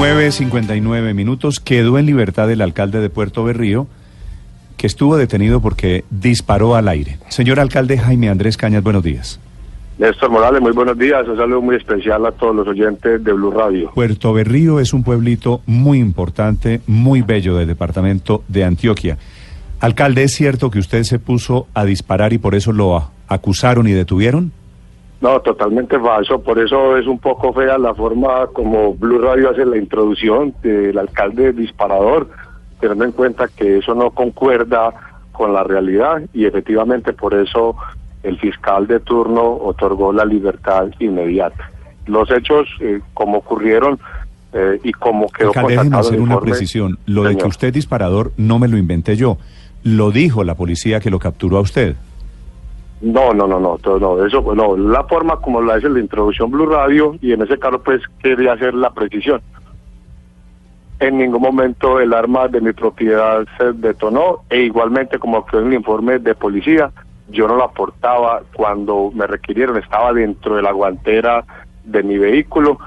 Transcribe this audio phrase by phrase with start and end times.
[0.00, 1.60] 9.59 minutos.
[1.60, 3.86] Quedó en libertad el alcalde de Puerto Berrío,
[4.78, 7.18] que estuvo detenido porque disparó al aire.
[7.28, 9.38] Señor alcalde Jaime Andrés Cañas, buenos días.
[9.98, 11.28] Néstor Morales, muy buenos días.
[11.28, 13.90] Un saludo muy especial a todos los oyentes de Blue Radio.
[13.94, 19.18] Puerto Berrío es un pueblito muy importante, muy bello del departamento de Antioquia.
[19.80, 23.92] Alcalde, ¿es cierto que usted se puso a disparar y por eso lo acusaron y
[23.92, 24.50] detuvieron?
[25.20, 26.40] No, totalmente falso.
[26.42, 30.96] Por eso es un poco fea la forma como Blue Radio hace la introducción del
[30.98, 32.28] alcalde disparador,
[32.80, 34.94] teniendo en cuenta que eso no concuerda
[35.32, 37.76] con la realidad y efectivamente por eso
[38.22, 41.70] el fiscal de turno otorgó la libertad inmediata.
[42.06, 43.98] Los hechos, eh, como ocurrieron
[44.52, 46.98] eh, y como quedó Alcalde, déjeme hacer el una informe- precisión.
[47.06, 49.36] Lo de que usted disparador no me lo inventé yo.
[49.82, 51.94] Lo dijo la policía que lo capturó a usted.
[53.00, 56.50] No, no, no, no, to- no, eso, no, la forma como la hace la introducción
[56.50, 59.40] Blue Radio y en ese caso pues quería hacer la precisión.
[60.98, 65.68] En ningún momento el arma de mi propiedad se detonó e igualmente como quedó en
[65.68, 66.90] el informe de policía,
[67.30, 71.44] yo no la portaba cuando me requirieron, estaba dentro de la guantera
[71.84, 72.78] de mi vehículo.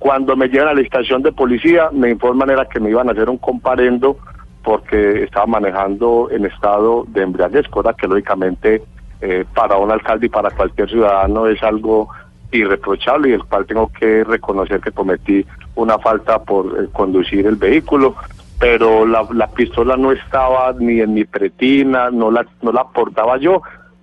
[0.00, 3.12] Cuando me llegan a la estación de policía me informan era que me iban a
[3.12, 4.16] hacer un comparendo
[4.64, 8.82] porque estaba manejando en estado de embriaguez, cosa que lógicamente
[9.20, 12.08] eh, para un alcalde y para cualquier ciudadano es algo
[12.52, 15.44] irreprochable y el cual tengo que reconocer que cometí
[15.76, 18.16] una falta por eh, conducir el vehículo,
[18.58, 23.38] pero la, la pistola no estaba ni en mi pretina, no la, no la portaba
[23.38, 23.62] yo,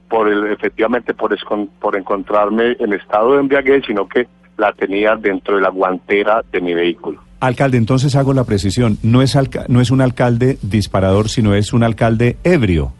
[0.10, 4.28] por el, efectivamente por, escon- por encontrarme en estado de embriaguez, sino que
[4.58, 7.20] la tenía dentro de la guantera de mi vehículo.
[7.42, 8.98] Alcalde, entonces hago la precisión.
[9.04, 12.94] No es, alca- no es un alcalde disparador, sino es un alcalde ebrio.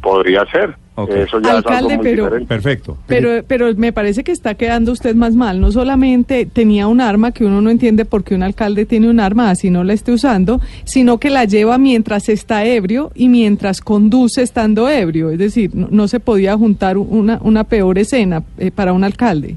[0.00, 1.10] Podría ser, Ok.
[1.10, 2.48] eso ya es algo Alcalde, muy pero- diferente.
[2.48, 2.96] Perfecto.
[3.06, 5.60] Pero, pero me parece que está quedando usted más mal.
[5.60, 9.20] No solamente tenía un arma que uno no entiende por qué un alcalde tiene un
[9.20, 13.80] arma así no la esté usando, sino que la lleva mientras está ebrio y mientras
[13.80, 15.30] conduce estando ebrio.
[15.30, 19.56] Es decir, no, no se podía juntar una, una peor escena eh, para un alcalde.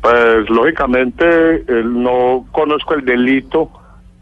[0.00, 1.24] Pues lógicamente
[1.68, 3.70] él no conozco el delito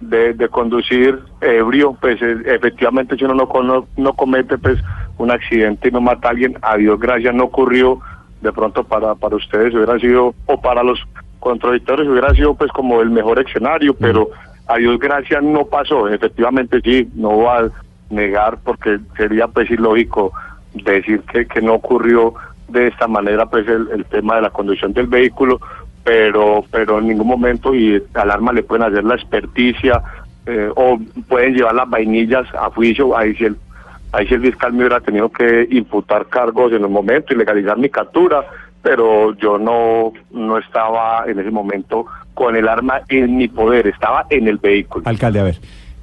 [0.00, 4.78] de, de conducir ebrio, pues eh, efectivamente si uno no, cono- no comete pues
[5.18, 8.00] un accidente y no mata a alguien, a Dios gracias no ocurrió,
[8.40, 11.00] de pronto para, para ustedes hubiera sido, o para los
[11.40, 14.28] contradictores hubiera sido pues como el mejor escenario, pero
[14.66, 17.70] a Dios gracias no pasó, efectivamente sí, no voy a
[18.10, 20.32] negar porque sería pues ilógico
[20.72, 22.34] decir que, que no ocurrió
[22.68, 25.60] de esta manera pues el, el tema de la conducción del vehículo,
[26.04, 30.02] pero pero en ningún momento y al arma le pueden hacer la experticia
[30.46, 30.98] eh, o
[31.28, 33.56] pueden llevar las vainillas a juicio, ahí si el
[34.12, 37.76] ahí si el fiscal me hubiera tenido que imputar cargos en el momento y legalizar
[37.78, 38.44] mi captura,
[38.82, 44.26] pero yo no no estaba en ese momento con el arma en mi poder, estaba
[44.30, 45.02] en el vehículo.
[45.08, 45.58] Alcalde, a ver.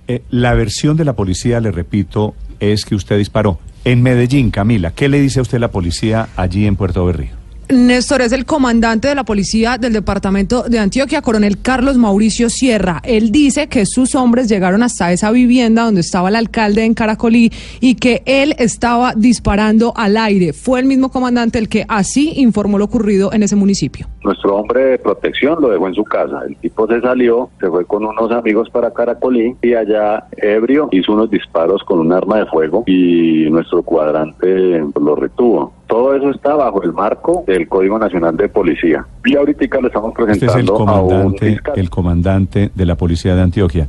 [0.07, 3.59] eh, la versión de la policía, le repito, es que usted disparó.
[3.85, 7.44] En Medellín, Camila, ¿qué le dice a usted la policía allí en Puerto Berrío?
[7.69, 13.01] Néstor es el comandante de la policía del departamento de Antioquia, coronel Carlos Mauricio Sierra.
[13.03, 17.51] Él dice que sus hombres llegaron hasta esa vivienda donde estaba el alcalde en Caracolí
[17.79, 20.53] y que él estaba disparando al aire.
[20.53, 24.07] Fue el mismo comandante el que así informó lo ocurrido en ese municipio.
[24.25, 26.41] Nuestro hombre de protección lo dejó en su casa.
[26.47, 31.13] El tipo se salió, se fue con unos amigos para Caracolí y allá ebrio hizo
[31.13, 35.73] unos disparos con un arma de fuego y nuestro cuadrante lo retuvo.
[35.85, 39.05] Todo eso está bajo el marco del Código Nacional de Policía.
[39.23, 41.73] Y ahorita lo estamos Este es el presentando a un comandante, fiscal.
[41.77, 43.87] el comandante de la policía de Antioquia.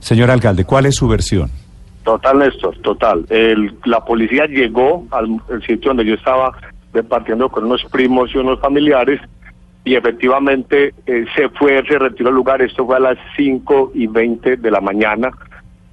[0.00, 1.48] Señor alcalde, ¿cuál es su versión?
[2.02, 3.24] Total, Néstor, total.
[3.30, 6.52] El, la policía llegó al el sitio donde yo estaba
[6.92, 9.20] departiendo con unos primos y unos familiares
[9.86, 12.60] y efectivamente eh, se fue, se retiró del lugar.
[12.60, 15.30] Esto fue a las 5 y 20 de la mañana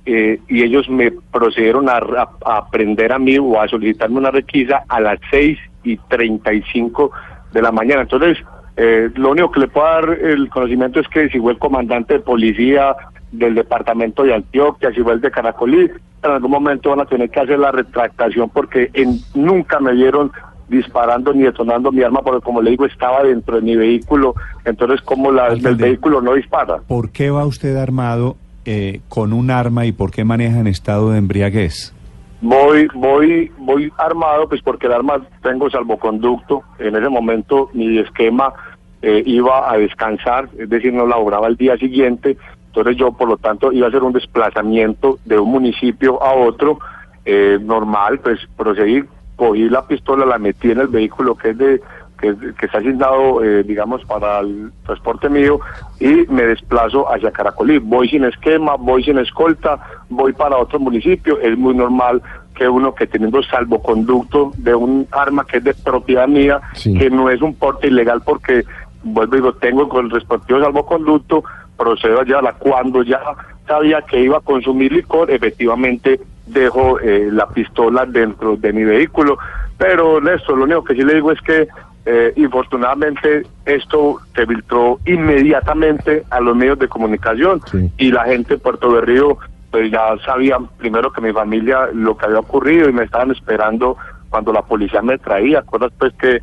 [0.04, 4.31] eh, y ellos me procedieron a, a, a prender a mí o a solicitarme una
[4.31, 7.12] requisa a las 6 y 35
[7.54, 8.01] de la mañana.
[8.01, 8.40] Entonces,
[8.78, 12.16] eh, lo único que le puedo dar el conocimiento es que si fue el comandante
[12.16, 12.96] de policía
[13.31, 15.92] del departamento de Antioquia, si fue el de Caracolí,
[16.24, 20.31] en algún momento van a tener que hacer la retractación porque en, nunca me vieron
[20.74, 24.36] disparando ni detonando mi arma, porque como le digo, estaba dentro de mi vehículo,
[24.66, 26.80] entonces como la, vehículo no dispara.
[26.88, 28.36] ¿Por qué va usted armado
[28.66, 31.94] eh, con un arma y por qué maneja en estado de embriaguez?
[32.42, 36.62] Voy, voy, voy armado, pues porque el arma tengo salvoconducto.
[36.78, 38.54] En ese momento mi esquema
[39.02, 42.38] eh, iba a descansar, es decir, no laboraba el día siguiente.
[42.68, 46.80] Entonces yo, por lo tanto, iba a hacer un desplazamiento de un municipio a otro,
[47.24, 49.04] eh, normal, pues procedí,
[49.44, 51.81] cogí la pistola, la metí en el vehículo que es de
[52.19, 55.60] que, que está asignado, eh, digamos, para el transporte mío
[56.00, 57.80] y me desplazo hacia Caracolí.
[57.80, 59.78] Voy sin esquema, voy sin escolta,
[60.10, 61.38] voy para otro municipio.
[61.42, 62.22] Es muy normal
[62.56, 66.98] que uno que teniendo salvoconducto de un arma que es de propiedad mía, Sí.
[66.98, 68.63] que no es un porte ilegal porque,
[69.04, 71.44] vuelvo y digo, tengo con el respectivo salvoconducto,
[71.78, 72.54] procedo a llevarla.
[72.54, 73.19] Cuando ya
[73.68, 79.38] sabía que iba a consumir licor, efectivamente dejo eh, la pistola dentro de mi vehículo.
[79.78, 81.68] Pero Néstor, lo único que sí le digo es que
[82.06, 87.90] eh, infortunadamente esto se filtró inmediatamente a los medios de comunicación Sí.
[87.98, 89.38] y la gente de Puerto Berrío
[89.72, 93.98] pues ya sabían primero que mi familia lo que había ocurrido y me estaban esperando
[94.30, 96.42] cuando la policía me traía, cosas pues que,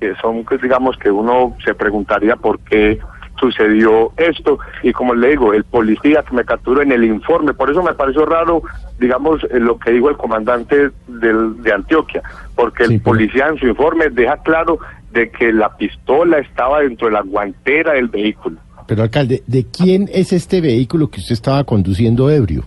[0.00, 2.98] que son pues, digamos que uno se preguntaría por qué
[3.38, 7.70] sucedió esto y como le digo, el policía que me capturó en el informe, por
[7.70, 8.62] eso me pareció raro,
[8.98, 12.22] digamos, eh, lo que dijo el comandante del, de Antioquia,
[12.54, 14.78] porque el policía en su informe deja claro
[15.12, 18.58] de que la pistola estaba dentro de la guantera del vehículo.
[18.86, 22.64] Pero alcalde, ¿de quién es este vehículo que usted estaba conduciendo ebrio?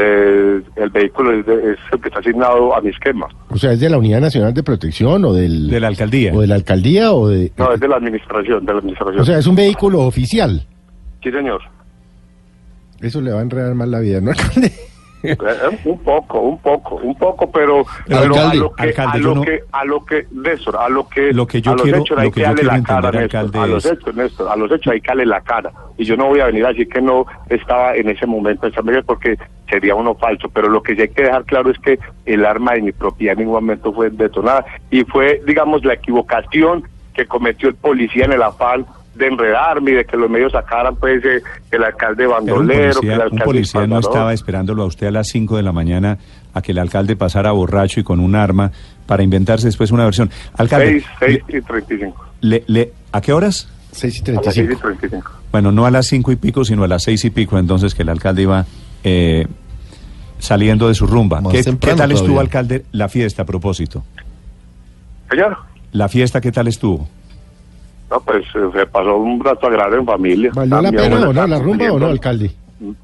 [0.00, 3.26] Eh, el vehículo es, de- es el que está asignado a mi esquema.
[3.50, 6.32] O sea, ¿es de la Unidad Nacional de Protección o del De la alcaldía.
[6.32, 9.20] o de la alcaldía o de No, es de la administración, de la administración.
[9.20, 10.64] O sea, es un vehículo oficial.
[11.22, 11.60] sí, señor.
[13.00, 14.72] Eso le va a enredar más la vida, ¿no, alcalde?
[15.24, 19.18] Eh, eh, un poco, un poco, un poco, pero, Pero, alcalde, a lo que, alcalde,
[19.18, 21.74] a lo no- que, a lo que, Néstor, a lo que, Lo que yo a
[21.74, 23.92] los quiero- hechos hay lo que darle la cara, entender, Néstor, alcalde, a los es-
[23.92, 25.72] hechos, Néstor, a los hechos hay que darle la cara.
[25.96, 28.72] Y yo no voy a venir a decir que no estaba en ese momento en
[28.74, 29.36] San Miguel porque
[29.68, 32.72] sería uno falso, pero lo que sí hay que dejar claro es que el arma
[32.74, 36.84] de mi propiedad en ningún momento fue detonada y fue, digamos, la equivocación
[37.14, 40.94] que cometió el policía en el afán de enredarme y de que los medios sacaran
[40.94, 41.42] pues eh,
[41.72, 45.08] el alcalde Pero un bandolero, que el policía, un policía no estaba esperándolo a usted
[45.08, 46.18] a las 5 de la mañana
[46.54, 48.70] a que el alcalde pasara borracho y con un arma
[49.06, 50.30] para inventarse después una versión.
[50.56, 52.24] Alcalde, 6, 6 y 35.
[52.42, 53.68] le- le- ¿a qué horas?
[53.90, 54.80] 6 y A las 6 y 35.
[54.80, 55.32] 35.
[55.50, 58.02] Bueno, no a las cinco y pico, sino a las seis y pico, entonces que
[58.02, 58.66] el alcalde iba
[59.04, 59.46] eh,
[60.38, 61.40] saliendo de su rumba.
[61.50, 62.40] ¿Qué, tal estuvo, todavía.
[62.40, 64.04] alcalde, la fiesta a propósito?
[65.30, 65.56] Señor,
[65.92, 67.08] ¿La fiesta qué tal estuvo?
[68.10, 70.50] no, pues eh, se pasó un rato agradable en familia.
[70.54, 72.50] ¿Valió la pena o no la rumba o no, alcalde?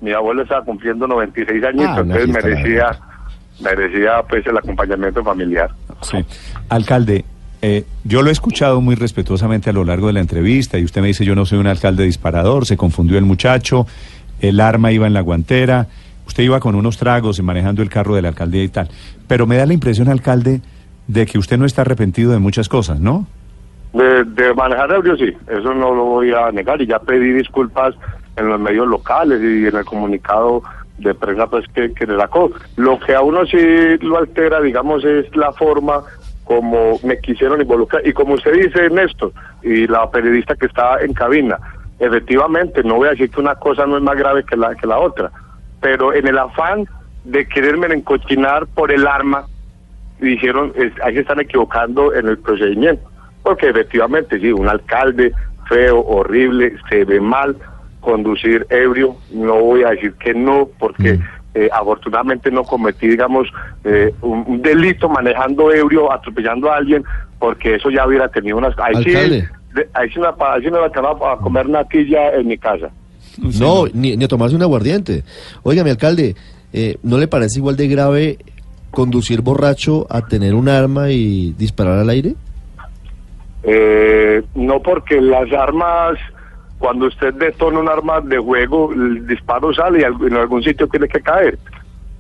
[0.00, 2.99] Mi abuelo estaba cumpliendo 96 años, Ah, entonces merecía,
[3.61, 5.70] merecía pues el acompañamiento familiar.
[6.02, 6.19] Sí.
[6.69, 7.25] Alcalde,
[7.61, 11.00] eh, yo lo he escuchado muy respetuosamente a lo largo de la entrevista y usted
[11.00, 13.87] me dice yo no soy un alcalde disparador, se confundió el muchacho,
[14.41, 15.87] el arma iba en la guantera,
[16.27, 18.89] usted iba con unos tragos y manejando el carro de la alcaldía y tal.
[19.27, 20.61] Pero me da la impresión, alcalde,
[21.07, 23.27] de que usted no está arrepentido de muchas cosas, ¿no?
[23.93, 27.95] De, de manejar ebrio, sí, eso no lo voy a negar y ya pedí disculpas
[28.37, 30.63] en los medios locales y en el comunicado
[30.99, 32.51] de prensa pues que, que le sacó.
[32.77, 33.59] Lo que a uno sí
[34.01, 36.03] lo altera, digamos, es la forma
[36.45, 38.07] como me quisieron involucrar.
[38.07, 39.33] Y como usted dice, Néstor,
[39.63, 41.58] y la periodista que está en cabina,
[41.98, 44.86] efectivamente, no voy a decir que una cosa no es más grave que la, que
[44.86, 45.31] la otra,
[45.81, 46.86] pero en el afán
[47.24, 49.46] de quererme encochinar por el arma,
[50.19, 53.03] dijeron, es- ahí se están equivocando en el procedimiento.
[53.43, 55.32] Porque efectivamente, sí, un alcalde
[55.69, 57.56] feo, horrible, se ve mal
[58.01, 59.17] conducir ebrio.
[59.32, 61.19] No voy a decir que no, porque
[61.55, 63.48] eh, afortunadamente no cometí, digamos,
[63.84, 67.05] eh, un, un delito manejando ebrio, atropellando a alguien,
[67.39, 68.74] porque eso ya hubiera tenido unas...
[68.79, 69.10] Ahí sí,
[69.95, 72.91] ahí sí me, ahí sí me va a comer natilla en mi casa.
[73.39, 75.25] No, ni, ni a tomarse un aguardiente.
[75.63, 76.37] Oiga, mi alcalde,
[76.73, 78.39] eh, ¿no le parece igual de grave
[78.91, 82.35] conducir borracho a tener un arma y disparar al aire?
[83.65, 86.19] Eh, no porque las armas,
[86.79, 91.09] cuando usted detona un arma de juego, el disparo sale y en algún sitio tiene
[91.09, 91.59] que caer.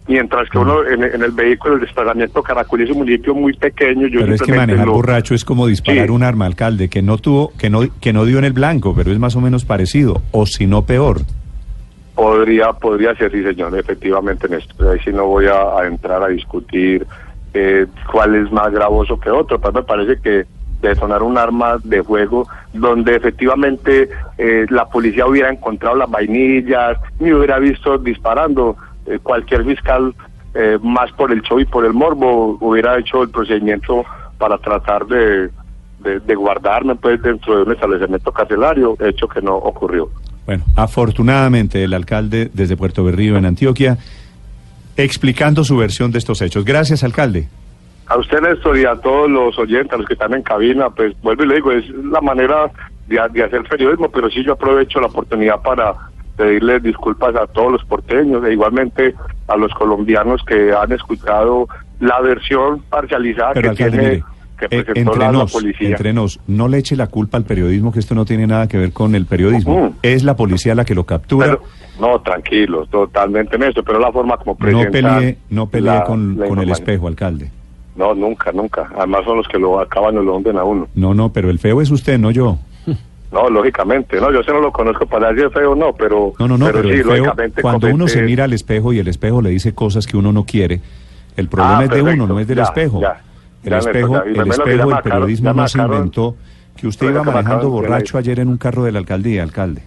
[0.06, 4.06] Mientras que uno en, en el vehículo, el desplazamiento Caracolí es un municipio muy pequeño.
[4.08, 6.10] Yo Pero es que manejar lo- borracho es como disparar Sí.
[6.12, 9.10] un arma, alcalde, que no tuvo, que no, que no dio en el blanco, pero
[9.12, 11.20] es más o menos parecido, o si no peor.
[12.14, 14.88] Podría, podría ser, sí, señor, efectivamente, Néstor.
[14.92, 17.06] Ahí sí no voy a, a entrar a discutir
[17.54, 20.44] eh, cuál es más gravoso que otro, pero me parece que
[20.80, 27.34] detonar un arma de fuego donde efectivamente eh, la policía hubiera encontrado las vainillas, me
[27.34, 30.14] hubiera visto disparando, eh, cualquier fiscal
[30.54, 34.04] eh, más por el show y por el morbo hubiera hecho el procedimiento
[34.38, 35.50] para tratar de,
[36.00, 40.08] de, de guardarme pues dentro de un establecimiento carcelario, hecho que no ocurrió.
[40.46, 43.98] Bueno, afortunadamente el alcalde desde Puerto Berrío en Antioquia
[44.96, 46.64] explicando su versión de estos hechos.
[46.64, 47.48] Gracias, alcalde.
[48.06, 51.14] A usted, Néstor, y a todos los oyentes, a los que están en cabina, pues
[51.22, 52.70] vuelvo y le digo, es la manera
[53.08, 55.94] de, de hacer periodismo, pero sí yo aprovecho la oportunidad para
[56.36, 59.14] pedirles disculpas a todos los porteños e igualmente
[59.48, 61.68] a los colombianos que han escuchado
[62.00, 64.24] la versión parcializada Pero, que alcalde, tiene mire,
[64.58, 65.88] que eh, presentó entre la, la nos, policía.
[65.88, 68.78] entre nos, no le eche la culpa al periodismo, que esto no tiene nada que
[68.78, 69.94] ver con el periodismo.
[70.02, 71.46] Es la policía la que lo captura.
[71.46, 71.62] Pero,
[72.00, 76.38] no, tranquilos, totalmente en eso, pero la forma como no pelee, no pelee la- con,
[76.38, 77.50] la con el espejo, alcalde.
[77.96, 78.90] No, nunca, nunca.
[78.98, 80.88] Además son los que lo acaban o lo hunden a uno.
[80.96, 82.58] No, no, pero el feo es usted, no yo.
[83.34, 84.20] No, lógicamente.
[84.20, 86.82] No, yo sé no lo conozco para decir feo, no, pero, No, no, no, pero,
[86.84, 89.74] sí, el feo, lógicamente cuando uno se mira al espejo y el espejo le dice
[89.74, 90.80] cosas que uno no quiere,
[91.36, 93.00] el problema Ah, es de uno, no es del Ya, espejo.
[93.00, 93.20] ya.
[93.64, 96.36] el Ya, espejo, el espejo acabaron- periodismo no se inventó.
[96.76, 99.82] Que usted Pero iba manejando borracho ayer en un carro de la alcaldía, alcalde.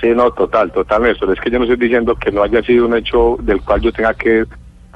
[0.00, 1.32] Sí, no, total, total, Néstor.
[1.32, 3.90] Es que yo no estoy diciendo que no haya sido un hecho del cual yo
[3.92, 4.44] tenga que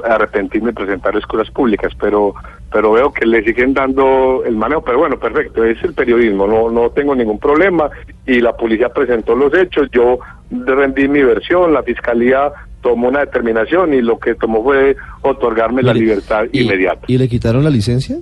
[0.04, 2.35] arrepentirme y presentar excusas públicas, pero
[2.73, 6.71] pero veo que le siguen dando el manejo, pero bueno, perfecto, es el periodismo, no
[6.71, 7.91] no tengo ningún problema
[8.26, 10.19] y la policía presentó los hechos, yo
[10.50, 12.50] rendí mi versión, la fiscalía
[12.81, 17.05] tomó una determinación y lo que tomó fue otorgarme la libertad y- inmediata.
[17.07, 18.17] ¿Y le quitaron la licencia?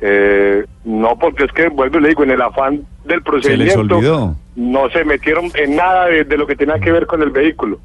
[0.00, 3.22] Eh, no, porque es que, vuelvo y le digo, en el afán del Se les
[3.22, 4.36] procedimiento, olvidó.
[4.56, 7.78] no se metieron en nada de, de lo que tenía que ver con el vehículo.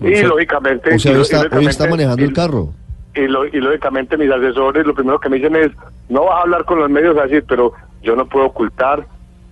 [0.00, 0.94] Y O sea- lógicamente...
[0.94, 2.68] O sea, hoy está, hoy lógicamente- está manejando el carro.
[3.14, 5.70] Y, lo- y lógicamente mis asesores lo primero que me dicen es,
[6.08, 7.72] no vas a hablar con los medios así, pero
[8.02, 9.04] yo no puedo ocultar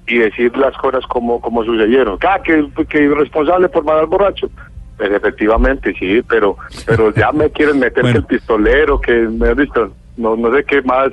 [0.06, 2.18] y decir las cosas como, como sucedieron.
[2.26, 4.48] Ah, que, que irresponsable por mandar borracho.
[4.96, 8.14] Pues efectivamente, sí, pero pero ya me quieren meter Bueno.
[8.14, 11.08] que el pistolero, que me has visto, no, no sé qué más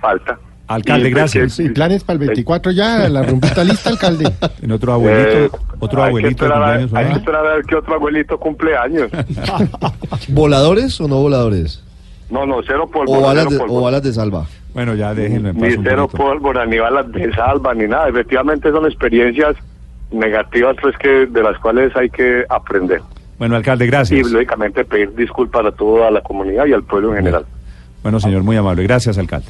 [0.00, 0.38] falta.
[0.68, 1.54] Alcalde, Y, gracias.
[1.54, 4.30] Sí, planes para el 24 ya, la rumbita lista, alcalde.
[4.62, 6.94] En otro abuelito, Eh, otro hay que abuelito esperar cumpleaños.
[6.94, 9.10] Hay que esperar a ver qué otro abuelito cumple años.
[10.28, 11.82] ¿Voladores o no voladores?
[12.30, 13.20] No, no, cero ¿O pólvora.
[13.20, 14.46] balas, cero de, o balas de salva?
[14.74, 18.08] Bueno, ya déjenlo en paz Ni cero pólvora, ni balas de salva, ni nada.
[18.08, 19.56] Efectivamente son experiencias
[20.10, 23.00] negativas pues que de las cuales hay que aprender.
[23.38, 24.30] Bueno, alcalde, Y gracias.
[24.30, 27.46] lógicamente pedir disculpas a toda la comunidad y al pueblo en general.
[28.02, 28.82] Bueno, señor, muy amable.
[28.82, 29.48] Gracias, alcalde.